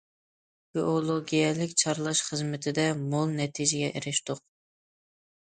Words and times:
گېئولوگىيەلىك 0.77 1.75
چارلاش 1.83 2.23
خىزمىتىدە 2.29 2.87
مول 3.13 3.37
نەتىجىگە 3.43 3.91
ئېرىشتۇق. 3.95 4.43